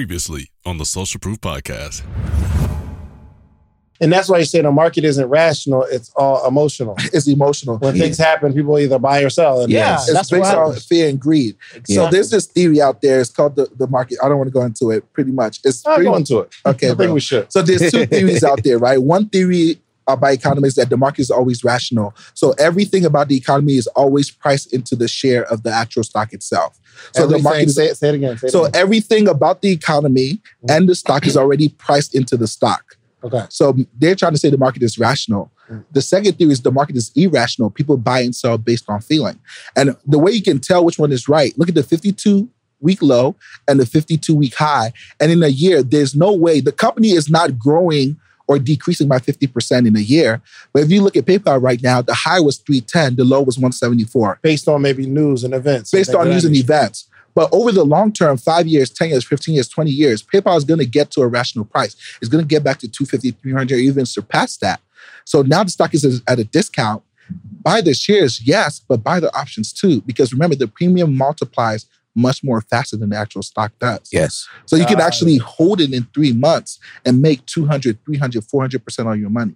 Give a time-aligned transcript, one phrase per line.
[0.00, 2.02] Previously on the Social Proof Podcast.
[3.98, 6.96] And that's why you say the market isn't rational, it's all emotional.
[7.14, 7.78] It's emotional.
[7.78, 9.62] When things happen, people either buy or sell.
[9.62, 9.94] And Yeah.
[9.94, 11.56] it's- It's That's based on fear and greed.
[11.86, 13.22] So there's this theory out there.
[13.22, 14.18] It's called the, the market.
[14.22, 15.10] I don't want to go into it.
[15.14, 15.60] Pretty much.
[15.64, 16.54] It's I'll pretty go into it.
[16.66, 16.86] okay.
[16.88, 17.14] I think bro.
[17.14, 17.50] we should.
[17.50, 19.00] So there's two theories out there, right?
[19.00, 19.80] One theory
[20.14, 22.14] by economists that the market is always rational.
[22.34, 26.32] So everything about the economy is always priced into the share of the actual stock
[26.32, 26.78] itself.
[27.12, 28.38] So Everything- the market is say, it- say it again.
[28.38, 28.80] Say it so again.
[28.80, 32.96] everything about the economy and the stock is already priced into the stock.
[33.24, 33.44] Okay.
[33.48, 35.50] So they're trying to say the market is rational.
[35.68, 35.84] Mm.
[35.90, 37.70] The second theory is the market is irrational.
[37.70, 39.40] People buy and sell based on feeling.
[39.74, 42.48] And the way you can tell which one is right, look at the 52
[42.80, 43.34] week low
[43.66, 44.92] and the 52 week high.
[45.18, 48.16] And in a year, there's no way the company is not growing
[48.48, 50.40] or decreasing by 50% in a year.
[50.72, 53.58] But if you look at PayPal right now, the high was 310, the low was
[53.58, 55.90] 174 Based on maybe news and events.
[55.90, 57.08] based on news and events.
[57.34, 60.64] But over the long term, five years, 10 years, 15 years, 20 years, PayPal is
[60.64, 61.94] going to get to a rational price.
[62.22, 64.80] It's going to get back to 250, 300, even surpass that.
[65.24, 67.02] So now the stock is at a discount.
[67.62, 70.00] Buy the shares, yes, but buy the options too.
[70.02, 71.86] Because remember, the premium multiplies
[72.16, 74.08] much more faster than the actual stock does.
[74.12, 74.48] Yes.
[74.64, 79.20] So you can actually hold it in three months and make 200, 300, 400% on
[79.20, 79.54] your money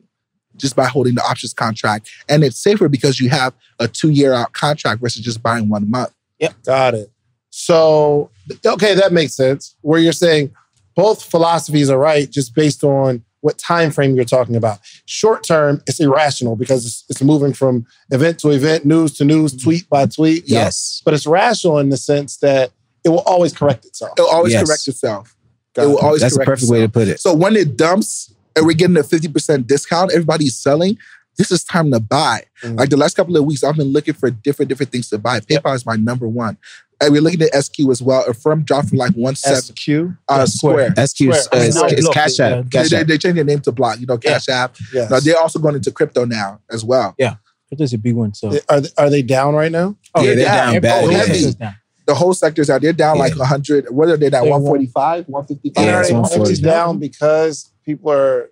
[0.56, 2.10] just by holding the options contract.
[2.28, 5.90] And it's safer because you have a two year out contract versus just buying one
[5.90, 6.12] month.
[6.38, 6.54] Yep.
[6.64, 7.10] Got it.
[7.50, 8.30] So,
[8.64, 9.76] okay, that makes sense.
[9.80, 10.52] Where you're saying
[10.94, 14.78] both philosophies are right, just based on what time frame you're talking about.
[15.06, 19.56] Short term, it's irrational because it's, it's moving from event to event, news to news,
[19.56, 20.48] tweet by tweet.
[20.48, 20.60] you know?
[20.62, 21.00] Yes.
[21.04, 22.70] But it's rational in the sense that
[23.04, 24.12] it will always correct itself.
[24.18, 24.66] It'll always Yes.
[24.66, 25.34] correct itself.
[25.74, 27.20] Got it will always That's the correct perfect way to put it.
[27.20, 30.98] So when it dumps and we're getting a 50% discount, everybody's selling,
[31.38, 32.42] this is time to buy.
[32.62, 32.76] Mhm.
[32.78, 35.40] Like the last couple of weeks, I've been looking for different different things to buy.
[35.40, 36.58] PayPal is my number one.
[37.02, 38.24] And we're looking at SQ as well.
[38.28, 39.88] Affirm dropped from like one seven SQ.
[40.28, 40.94] uh, Square.
[40.96, 42.50] SQ is uh, it's, Now it's block Cash App.
[42.50, 42.62] yeah.
[42.62, 43.06] They, Cash they, App.
[43.06, 44.76] they changed their name to Block, you know, Cash App.
[44.92, 45.10] Yes.
[45.10, 47.14] Now, they're also going into crypto now as well.
[47.18, 47.36] Yeah.
[47.68, 48.34] Crypto's a big one.
[48.34, 49.96] So Are, they, are they down right now?
[50.16, 51.18] Yeah, they're down every- bad, oh, yeah.
[51.18, 51.74] everything's down.
[52.06, 52.82] The whole sector's out.
[52.82, 53.38] They're down like Yeah.
[53.40, 53.86] 100.
[53.90, 54.42] What are they now?
[54.42, 55.84] They're 145, 155?
[55.86, 56.60] Yeah, are it's they 140.
[56.62, 58.50] down because people are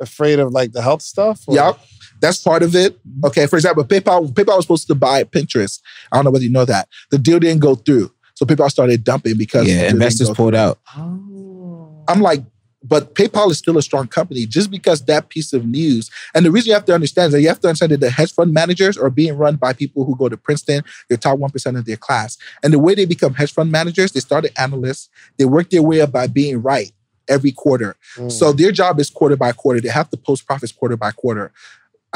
[0.00, 1.42] afraid of like the health stuff?
[1.46, 1.78] or- Yep.
[2.20, 2.98] That's part of it.
[3.24, 3.46] Okay.
[3.46, 5.80] For example, PayPal, PayPal was supposed to buy Pinterest.
[6.10, 6.88] I don't know whether you know that.
[7.10, 8.10] The deal didn't go through.
[8.34, 10.78] So PayPal started dumping because the Yeah, investors go pulled out.
[10.96, 12.04] Oh.
[12.08, 12.42] I'm like,
[12.82, 16.10] but PayPal is still a strong company just because that piece of news.
[16.34, 18.10] And the reason you have to understand is that you have to understand that the
[18.10, 21.78] hedge fund managers are being run by people who go to Princeton, they're top 1%
[21.78, 22.38] of their class.
[22.62, 26.00] And the way they become hedge fund managers, they started analysts, they work their way
[26.00, 26.92] up by being right
[27.28, 27.96] every quarter.
[28.16, 28.30] Mm.
[28.30, 29.80] So their job is quarter by quarter.
[29.80, 31.52] They have to post profits quarter by quarter.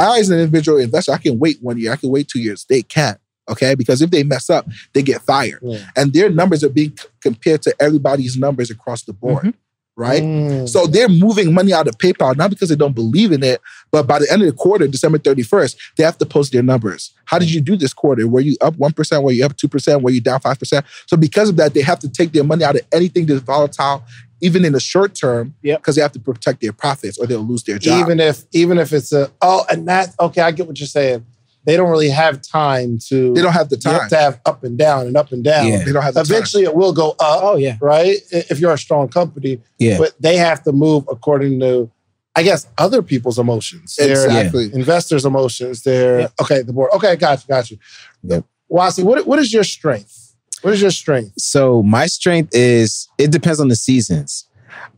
[0.00, 2.65] I, as an individual investor, I can wait one year, I can wait two years.
[2.69, 3.19] They can't.
[3.49, 3.75] Okay.
[3.75, 5.59] Because if they mess up, they get fired.
[5.62, 5.84] Yeah.
[5.97, 9.55] And their numbers are being c- compared to everybody's numbers across the board.
[9.97, 10.22] Right.
[10.22, 10.66] Mm.
[10.66, 13.60] So they're moving money out of PayPal, not because they don't believe in it,
[13.91, 17.12] but by the end of the quarter, December 31st, they have to post their numbers.
[17.27, 18.27] How did you do this quarter?
[18.27, 19.22] Were you up 1%?
[19.22, 20.00] Were you up 2%?
[20.00, 20.84] Were you down 5%?
[21.06, 24.03] So because of that, they have to take their money out of anything that's volatile,
[24.41, 25.81] even in the short term, Yep.
[25.81, 28.01] because they have to protect their profits or they'll lose their job.
[28.01, 31.25] even if even if it's a oh and that okay i get what you're saying
[31.67, 34.09] they don't really have time to they don't have the you have time.
[34.09, 35.84] to have up and down and up and down Yeah.
[35.84, 36.34] They don't have the time.
[36.34, 37.77] eventually it will go up Oh yeah.
[37.83, 39.99] right if you're a strong company Yeah.
[39.99, 41.91] but they have to move according to
[42.34, 44.72] i guess other people's emotions their Exactly.
[44.72, 46.33] investors emotions their Yep.
[46.43, 47.78] okay the board okay got you got you
[48.22, 48.45] Yep.
[48.71, 50.19] Wasi, what, what is your strength
[50.62, 54.47] what is your strength So my strength is it depends on the seasons.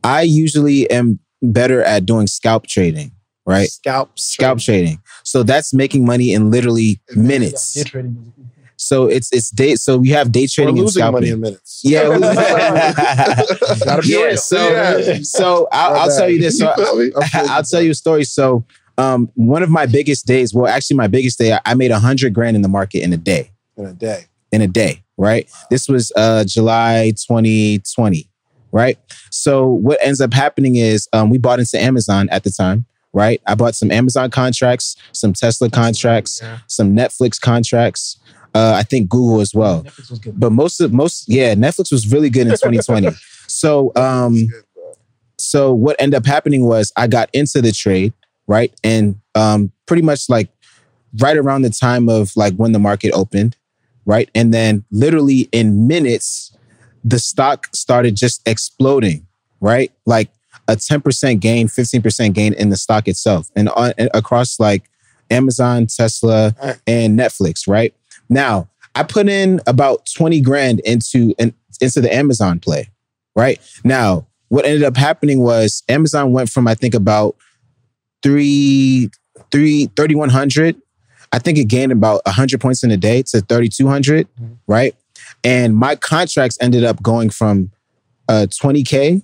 [0.05, 3.13] I usually am better at doing scalp trading,
[3.47, 3.69] right?
[3.69, 5.01] scalp Scalp trading.
[5.25, 7.75] So that's making money in literally minutes.
[7.75, 8.33] Day trading.
[8.77, 9.77] So it's it's day.
[9.77, 11.13] So we have day trading and losing scalping.
[11.21, 12.09] money in minutes Yeah.
[14.05, 14.35] Yeah.
[14.35, 15.19] So Yeah.
[15.23, 16.59] so I'll, I'll tell you this.
[16.59, 17.13] So me?
[17.35, 18.25] I'll tell you a story.
[18.25, 18.65] So
[18.99, 20.53] um, one of my biggest days.
[20.53, 21.53] Well, actually, my biggest day.
[21.55, 23.51] I- I made a hundred grand in the market in a day.
[23.77, 25.49] in a day in a day, right?
[25.71, 28.29] This was uh July 2020,
[28.73, 28.99] right?
[29.31, 33.41] So what ends up happening is um, we bought into Amazon at the time, right?
[33.47, 36.59] I bought some Amazon contracts, some Tesla contracts, Yeah.
[36.67, 38.19] some Netflix contracts.
[38.55, 39.83] Uh, I think Google as well.
[39.83, 40.39] Netflix was good.
[40.39, 43.09] But most of most, yeah, Netflix was really good in 2020.
[43.47, 44.37] so um,
[45.39, 48.13] so what ended up happening was I got into the trade,
[48.47, 48.73] right?
[48.85, 50.49] And um, pretty much like
[51.19, 53.57] right around the time of like when the market opened,
[54.05, 54.31] right?
[54.35, 56.57] And then literally in minutes,
[57.05, 59.27] the stock started just exploding,
[59.61, 59.93] right?
[60.07, 60.31] Like
[60.69, 64.85] a 10% gain, 15% gain in the stock itself and, on, and across like
[65.31, 66.55] Amazon, Tesla,
[66.87, 67.95] and Netflix, right?
[68.29, 72.91] Now, I put in about 20 grand into an into the Amazon play,
[73.35, 73.61] right?
[73.83, 77.37] Now, what ended up happening was Amazon went from I think about
[78.23, 79.11] three
[79.51, 80.77] three thirty one hundred.
[81.33, 84.57] I think it gained about hundred points in a day to thirty two hundred, Mhm.
[84.67, 84.95] right?
[85.45, 87.71] And my contracts ended up going from
[88.29, 89.23] uh twenty k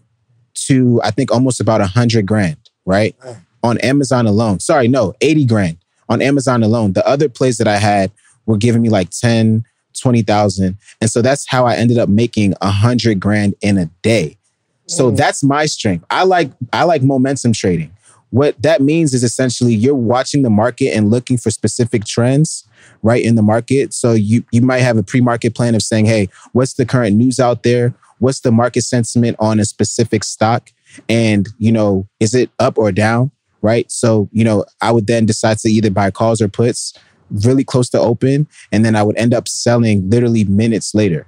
[0.66, 2.56] to I think almost about hundred grand,
[2.87, 3.14] right?
[3.25, 3.37] Wow.
[3.62, 4.60] On Amazon alone.
[4.60, 5.76] Sorry, no, eighty grand
[6.08, 6.93] on Amazon alone.
[6.94, 8.11] The other plays that I had
[8.46, 9.64] were giving me like 10,
[10.00, 10.76] 20,000.
[11.02, 14.38] And so that's how I ended up making a hundred grand in a day.
[14.87, 15.16] So Mm.
[15.19, 16.04] that's my strength.
[16.11, 17.90] I like I like momentum trading.
[18.30, 22.64] What that means is essentially you're watching the market and looking for specific trends
[23.02, 23.94] right in the market.
[23.94, 27.40] So you you might have a pre-market plan of saying, "Hey, what's the current news
[27.40, 27.94] out there?
[28.19, 30.70] What's the market sentiment on a specific stock?
[31.08, 33.30] And, you know, is it up or down?"
[33.62, 33.90] Right?
[33.90, 36.94] So, you know, I would then decide to either buy calls or puts
[37.30, 41.26] really close to open and then I would end up selling literally minutes later.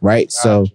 [0.00, 0.30] Right?
[0.30, 0.66] So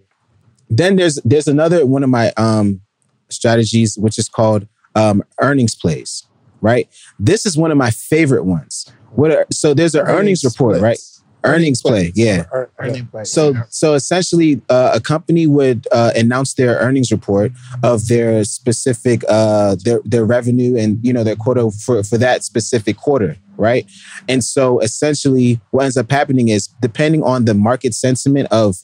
[0.70, 2.80] then there's there's another one of my um
[3.28, 4.66] strategies which is called
[4.96, 6.26] um earnings plays
[6.62, 6.88] right?
[7.20, 8.90] This is one of my favorite ones.
[9.10, 10.96] What are, so there's an earnings, report right?
[10.98, 11.22] Splits.
[11.44, 12.38] earnings play yeah.
[12.38, 13.24] Ear- ear- Earning play.
[13.24, 17.52] so so essentially uh, a company would uh, announce their earnings report
[17.84, 22.42] of their specific uh their their revenue and you know their quota for for that
[22.42, 23.84] specific quarter right?
[24.28, 28.76] And so essentially what ends up happening is depending on the market sentiment of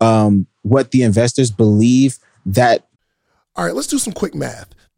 [0.00, 2.86] um what the investors believe that
[3.56, 4.74] All right, let's do some quick math.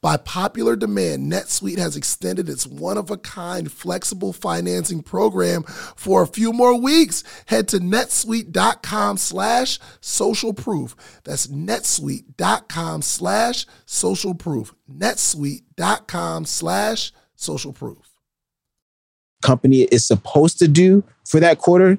[0.00, 6.22] By popular demand, NetSuite has extended its one of a kind flexible financing program for
[6.22, 7.24] a few more weeks.
[7.46, 10.94] Head to netsuite.com slash social proof.
[11.24, 14.74] That's netsuite.com slash social proof.
[14.90, 18.14] netsuite.com slash social proof.
[19.42, 21.98] company is supposed to do for that quarter,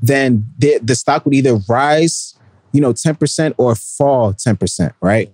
[0.00, 2.34] then the, the stock would either rise,
[2.72, 5.32] you know, 10% or fall 10%, right?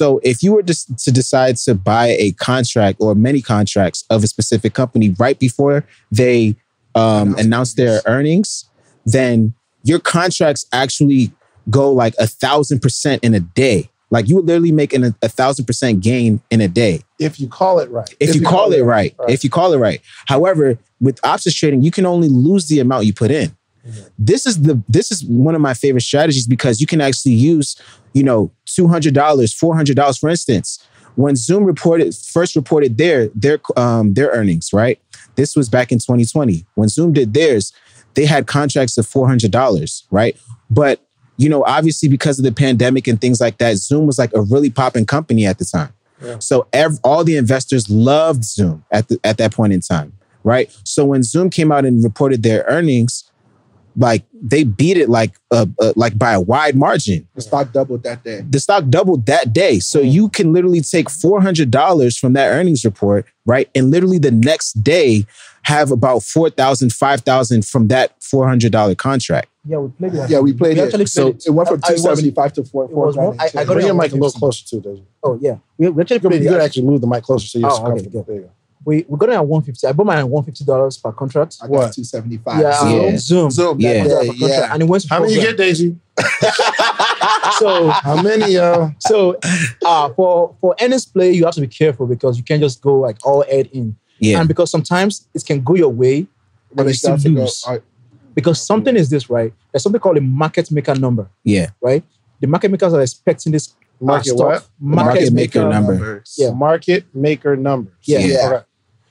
[0.00, 4.24] So if you were just to decide to buy a contract or many contracts of
[4.24, 6.56] a specific company right before they
[6.94, 8.64] um, announce their earnings,
[9.04, 9.52] then
[9.82, 11.32] your contracts actually
[11.68, 13.90] go like a thousand percent in a day.
[14.08, 17.46] Like you would literally make an, a thousand percent gain in a day If you
[17.46, 18.08] call it right.
[18.20, 19.28] if, you, call, it right, right.
[19.28, 20.00] If you call it right.
[20.24, 23.54] However, with options trading, you can only lose the amount you put in.
[24.18, 27.80] This is the this is one of my favorite strategies because you can actually use,
[28.12, 30.84] you know, two hundred dollars, four hundred dollars, for instance.
[31.16, 35.00] When Zoom reported first reported their their um their earnings, right?
[35.36, 36.66] This was back in 2020.
[36.74, 37.72] When Zoom did theirs,
[38.14, 40.36] they had contracts of four hundred dollars, right?
[40.68, 41.00] But
[41.36, 44.42] you know, obviously because of the pandemic and things like that, Zoom was like a
[44.42, 45.92] really popping company at the time.
[46.38, 50.12] So ev- all the investors loved Zoom at the, at that point in time,
[50.44, 50.70] right?
[50.84, 53.24] So when Zoom came out and reported their earnings,
[53.96, 57.26] like they beat it like uh, uh, like by a wide margin.
[57.34, 58.42] The stock doubled that day.
[58.48, 59.78] The stock doubled that day.
[59.80, 64.18] So you can literally take four hundred dollars from that earnings report, right, and literally
[64.18, 65.26] the next day
[65.62, 69.48] have about four thousand, five thousand from that four hundred dollar contract.
[69.66, 70.30] Yeah, we played it.
[70.30, 70.86] Yeah, we played we it.
[70.86, 71.46] actually So- played it.
[71.48, 73.80] It went from I- I was- 275 to 4 it was I- I got Bring
[73.80, 75.02] it your mic a little closer too, Deji.
[75.22, 76.52] Oh yeah, we, we actually You could, played you it.
[76.52, 78.22] could actually move the mic closer so you're Oh, okay, comfortable.
[78.22, 78.26] good.
[78.26, 78.50] There you go.
[78.84, 79.86] We we got it at one fifty.
[79.86, 81.56] I bought mine at one fifty dollars per contract.
[81.62, 81.92] I got What?
[81.92, 82.60] 275.
[82.60, 83.04] Yeah, Zoom.
[83.08, 83.50] um, Zoom.
[83.50, 83.80] Zoom.
[83.80, 84.04] Yeah.
[84.04, 85.96] Yeah, yeah, and it went to How many you get, Daisy?
[87.58, 88.90] So How many, yo?
[88.98, 89.36] so
[89.84, 92.98] uh for for earnings play, you have to be careful because you can't just go
[93.00, 93.96] like all head in.
[94.18, 96.26] Yeah, And because sometimes it can go your way
[96.74, 97.64] But they you still start to go, lose.
[98.34, 99.52] because something is this, right?
[99.72, 101.70] There's something called a market maker number, Yeah.
[101.82, 102.04] right?
[102.40, 104.68] The market makers are expecting this Market stock- what?
[104.80, 105.92] Market maker number.
[105.94, 106.34] numbers.
[106.38, 106.50] Yeah.
[106.52, 107.92] Market maker numbers.
[108.04, 108.18] Yeah.
[108.20, 108.46] Yeah.
[108.52, 108.64] Okay.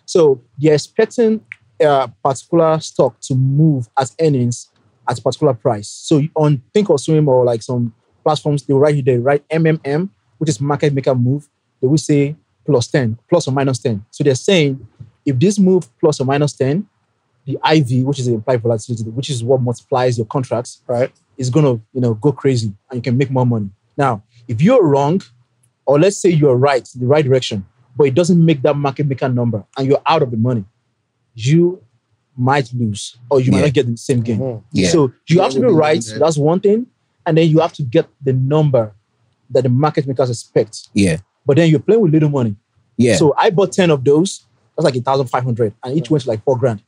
[0.10, 1.39] So they're expecting
[1.80, 4.70] a particular stock to move at earnings
[5.08, 5.88] at a particular price.
[5.88, 10.60] So on Think or like some platforms, they write you they write MMM, which is
[10.60, 11.48] market maker move.
[11.80, 12.36] They will say
[12.66, 14.04] plus 10, plus or minus 10.
[14.10, 14.88] So they're saying
[15.28, 16.88] if this move plus or minus 10,
[17.46, 21.12] the IV, which is the implied volatility, which is what multiplies your contracts, Right.
[21.38, 23.70] is gonna you know go crazy and you can make more money.
[23.96, 25.22] Now, if you're wrong,
[25.86, 27.63] or let's say you're right, in the right direction,
[28.00, 30.63] but it doesn't make that market maker number and you're out of the money,
[31.36, 31.84] you
[32.38, 34.39] might lose or you might not get the same gain.
[34.39, 34.63] Mhm.
[34.72, 34.88] Yeah.
[34.89, 36.06] So you Yeah, have to be we'll be right.
[36.18, 36.88] That's one thing,
[37.25, 38.94] and then you have to get the number
[39.50, 40.88] that the market makers expect.
[40.94, 41.18] Yeah.
[41.46, 42.56] But then you're playing with little money.
[42.96, 43.18] Yeah.
[43.18, 44.46] So I bought ten of those.
[44.77, 46.82] That's like a thousand five hundred, and each went to like four grand.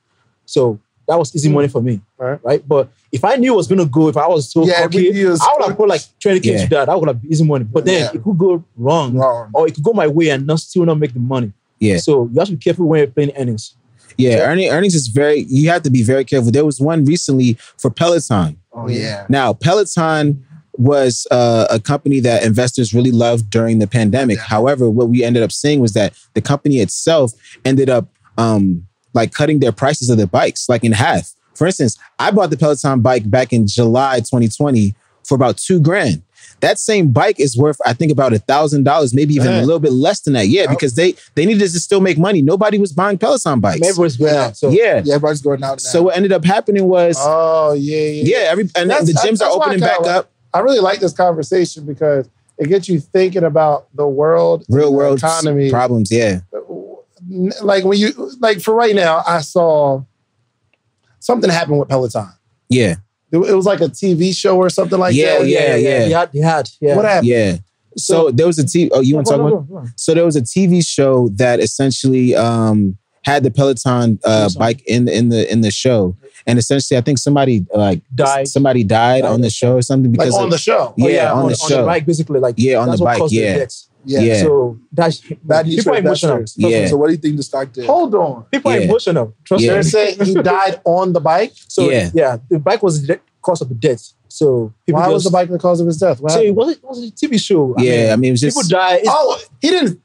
[0.46, 0.80] So
[1.12, 2.40] that was easy money for me, Right.
[2.44, 2.62] right?
[2.68, 5.12] But if I knew it was gonna go, if I was so Yeah, cocky, we
[5.12, 6.64] knew it was- I would have put like twenty k Yeah.
[6.64, 6.86] to that.
[6.86, 7.66] That would have been easy money.
[7.66, 8.12] But then Yeah.
[8.14, 9.50] it could go wrong, Wrong.
[9.54, 11.52] or it could go my way and not still not make the money.
[11.80, 11.98] Yeah.
[11.98, 13.76] So you have to be careful when you're playing earnings.
[14.18, 14.50] Yeah.
[14.50, 16.52] Earning, earnings is very, you have to be very careful.
[16.52, 18.58] There was one recently for Peloton.
[18.74, 19.26] Oh yeah.
[19.30, 20.44] Now, Peloton
[20.78, 24.38] was uh, a company that investors really loved during the pandemic.
[24.38, 24.44] Yeah.
[24.56, 27.34] However, what we ended up seeing was that the company itself
[27.66, 31.32] ended up um, like cutting their prices of their bikes like in half.
[31.56, 36.22] For instance, I bought the Peloton bike back in July 2020 for about two grand.
[36.62, 39.80] That same bike is worth, I think, about a thousand dollars, maybe even a little
[39.80, 40.48] bit less than that.
[40.48, 42.42] Yeah, because they they needed to still make money.
[42.44, 43.88] Nobody was buying Peloton bikes.
[43.88, 44.58] Everyone's going out.
[44.58, 45.02] So yeah.
[45.04, 45.78] Yeah, everybody's going out now.
[45.78, 48.24] So what ended up happening was, Oh yeah, yeah.
[48.38, 50.32] yeah, every and That's- the gyms that's are opening back like- up.
[50.54, 55.18] I really like this conversation because it gets you thinking about the world, real world
[55.20, 55.72] economy.
[55.72, 56.12] problems.
[56.12, 56.60] Yeah, uh,
[57.62, 60.04] Like when you like for right now, I saw
[61.20, 62.30] something happen with Peloton.
[62.70, 62.96] yeah,
[63.32, 65.48] It, it was like a TV show or something like Yeah, that.
[65.48, 66.00] yeah, yeah.
[66.06, 66.96] They had, they had, yeah.
[66.96, 67.28] What happened?
[67.28, 67.58] yeah.
[67.98, 68.90] So there was a TV.
[68.94, 69.68] Oh, you want to talk go, about?
[69.70, 69.88] go, go.
[69.98, 75.06] So there was a TV show that essentially um, had the Peloton uh, bike in
[75.06, 76.16] the in the in the show,
[76.48, 78.48] and essentially I think somebody like Died.
[78.48, 79.30] Somebody died Died.
[79.32, 80.94] on the show or something Like because on of- the show.
[80.98, 81.82] Yeah, on the on show.
[81.82, 83.54] the bike, basically, like Yeah, on that's the what bike, yeah.
[83.54, 83.90] the deaths.
[84.06, 84.20] Yeah.
[84.22, 84.42] Yeah.
[84.42, 86.36] So that's Bad news people are emotional.
[86.38, 86.56] investors.
[86.58, 86.88] Yeah.
[86.88, 87.86] So what do you think the stock did?
[87.86, 88.44] Hold on.
[88.52, 88.86] People are Yeah.
[88.86, 89.34] emotional.
[89.44, 89.74] Trust Yeah.
[89.74, 89.90] They're me.
[89.90, 91.54] saying he died on the bike.
[91.68, 92.10] So Yeah.
[92.14, 92.38] yeah.
[92.50, 94.14] the bike was the cause of the death.
[94.28, 96.22] So people Why just, was the bike the cause of his death?
[96.22, 97.76] What So it wasn't it was a TV show.
[97.78, 98.12] yeah.
[98.14, 98.96] I mean, it was just people die.
[98.98, 100.00] It's, oh, he didn't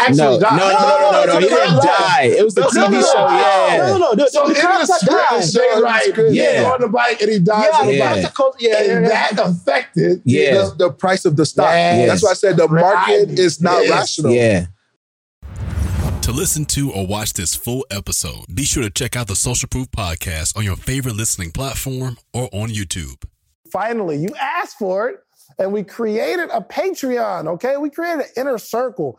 [0.00, 0.56] actually no, no, die.
[0.56, 2.22] no, no, no, no, no, He didn't die.
[2.38, 3.26] It was the No, no, TV no, show.
[3.28, 4.14] no, Yeah, no, no, no.
[4.14, 5.42] The, So the in the character script, died.
[5.42, 6.56] they right, Yeah.
[6.58, 8.22] he's on the bike and he dies Yeah, on the the Yeah.
[8.22, 8.54] bike.
[8.58, 10.52] yeah, yeah, And that affected Yeah.
[10.54, 11.66] The, the price of the stock.
[11.72, 12.08] Yes.
[12.08, 13.90] That's why I said the market is not Yes.
[13.90, 14.32] rational.
[14.32, 14.66] yeah.
[16.22, 19.68] To listen to or watch this full episode, be sure to check out the Social
[19.68, 23.24] Proof Podcast on your favorite listening platform or on YouTube.
[23.72, 25.16] finally, you asked for it,
[25.58, 27.76] and we created a Patreon, okay?
[27.76, 29.18] We created an inner circle.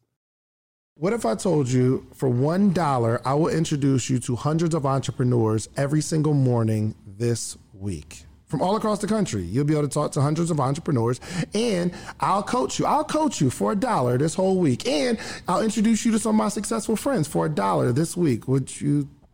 [1.01, 5.67] What if I told you for $1, I will introduce you to hundreds of entrepreneurs
[5.75, 8.25] every single morning this week?
[8.45, 11.19] From all across the country, you'll be able to talk to hundreds of entrepreneurs,
[11.55, 12.85] and I'll coach you.
[12.85, 15.17] I'll coach you for a dollar this whole week, and
[15.47, 18.47] I'll introduce you to some of my successful friends for a dollar this week.
[18.47, 19.09] Would you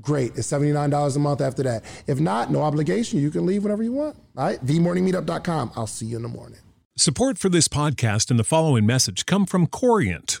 [0.00, 0.36] Great.
[0.36, 1.84] It's $79 a month after that.
[2.06, 3.18] If not, no obligation.
[3.20, 4.16] You can leave whenever you want.
[4.36, 4.64] All right.
[4.64, 5.72] TheMorningMeetup.com.
[5.76, 6.58] I'll see you in the morning.
[6.96, 10.40] Support for this podcast and the following message come from Corient.